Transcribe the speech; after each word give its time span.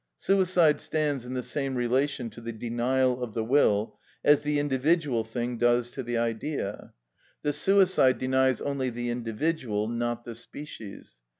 Suicide 0.17 0.81
stands 0.81 1.27
in 1.27 1.35
the 1.35 1.43
same 1.43 1.75
relation 1.75 2.31
to 2.31 2.41
the 2.41 2.51
denial 2.51 3.21
of 3.21 3.35
the 3.35 3.43
will 3.43 3.99
as 4.23 4.41
the 4.41 4.57
individual 4.57 5.23
thing 5.23 5.59
does 5.59 5.91
to 5.91 6.01
the 6.01 6.17
Idea. 6.17 6.91
The 7.43 7.53
suicide 7.53 8.17
denies 8.17 8.61
only 8.61 8.89
the 8.89 9.11
individual, 9.11 9.87
not 9.87 10.25
the 10.25 10.33
species. 10.33 11.19